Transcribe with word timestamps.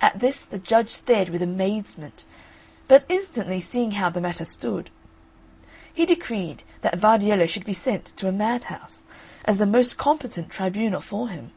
At 0.00 0.20
this 0.20 0.42
the 0.42 0.60
judge 0.60 0.90
stared 0.90 1.28
with 1.28 1.42
amazement; 1.42 2.24
but 2.86 3.04
instantly 3.08 3.60
seeing 3.60 3.90
how 3.90 4.08
the 4.08 4.20
matter 4.20 4.44
stood, 4.44 4.90
he 5.92 6.06
decreed 6.06 6.62
that 6.82 7.00
Vardiello 7.00 7.46
should 7.46 7.64
be 7.66 7.72
sent 7.72 8.04
to 8.14 8.28
a 8.28 8.32
madhouse, 8.32 9.06
as 9.44 9.58
the 9.58 9.66
most 9.66 9.98
competent 9.98 10.50
tribunal 10.50 11.00
for 11.00 11.30
him. 11.30 11.50